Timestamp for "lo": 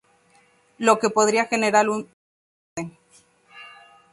0.79-0.97